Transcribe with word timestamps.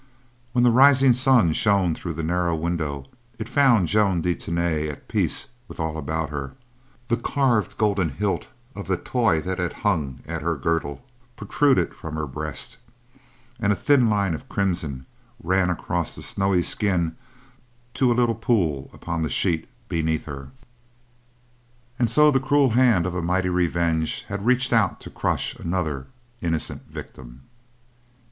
When 0.53 0.63
the 0.63 0.71
rising 0.71 1.13
sun 1.13 1.53
shone 1.53 1.93
through 1.93 2.13
the 2.15 2.23
narrow 2.23 2.55
window, 2.55 3.05
it 3.37 3.47
found 3.47 3.87
Joan 3.87 4.21
de 4.21 4.33
Tany 4.33 4.89
at 4.89 5.07
peace 5.07 5.49
with 5.67 5.79
all 5.79 5.95
about 5.95 6.31
her; 6.31 6.53
the 7.07 7.17
carved 7.17 7.77
golden 7.77 8.09
hilt 8.09 8.47
of 8.75 8.87
the 8.87 8.97
toy 8.97 9.41
that 9.41 9.59
had 9.59 9.73
hung 9.85 10.21
at 10.25 10.41
her 10.41 10.55
girdle 10.55 11.05
protruded 11.35 11.93
from 11.93 12.15
her 12.15 12.25
breast, 12.25 12.79
and 13.59 13.71
a 13.71 13.75
thin 13.75 14.09
line 14.09 14.33
of 14.33 14.49
crimson 14.49 15.05
ran 15.43 15.69
across 15.69 16.15
the 16.15 16.23
snowy 16.23 16.63
skin 16.63 17.15
to 17.93 18.11
a 18.11 18.17
little 18.17 18.33
pool 18.33 18.89
upon 18.93 19.21
the 19.21 19.29
sheet 19.29 19.69
beneath 19.87 20.25
her. 20.25 20.49
And 21.99 22.09
so 22.09 22.31
the 22.31 22.39
cruel 22.39 22.71
hand 22.71 23.05
of 23.05 23.13
a 23.13 23.21
mighty 23.21 23.49
revenge 23.49 24.23
had 24.29 24.47
reached 24.47 24.73
out 24.73 24.99
to 25.01 25.11
crush 25.11 25.55
another 25.57 26.07
innocent 26.41 26.87
victim. 26.89 27.43